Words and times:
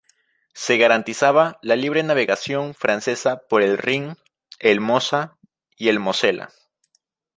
Se 0.55 0.77
garantizaba 0.79 1.59
la 1.61 1.75
libre 1.75 2.01
navegación 2.01 2.73
francesa 2.73 3.41
por 3.47 3.61
el 3.61 3.77
Rin, 3.77 4.17
el 4.57 4.79
Mosa 4.79 5.37
y 5.77 5.89
el 5.89 5.99
Mosela. 5.99 6.49